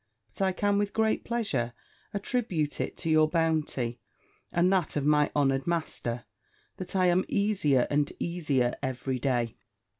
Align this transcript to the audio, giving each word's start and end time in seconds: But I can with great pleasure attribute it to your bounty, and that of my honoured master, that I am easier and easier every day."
But 0.29 0.41
I 0.41 0.51
can 0.51 0.79
with 0.79 0.93
great 0.93 1.23
pleasure 1.23 1.73
attribute 2.11 2.81
it 2.81 2.97
to 2.97 3.09
your 3.11 3.29
bounty, 3.29 3.99
and 4.51 4.73
that 4.73 4.95
of 4.95 5.05
my 5.05 5.29
honoured 5.35 5.67
master, 5.67 6.25
that 6.77 6.95
I 6.95 7.05
am 7.05 7.23
easier 7.27 7.85
and 7.91 8.11
easier 8.19 8.73
every 8.81 9.19
day." 9.19 9.57